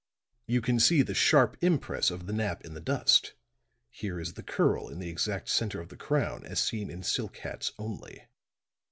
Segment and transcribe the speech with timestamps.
[0.47, 3.35] You can see the sharp impress of the nap in the dust;
[3.91, 7.37] here is the curl in the exact center of the crown as seen in silk
[7.37, 8.25] hats only.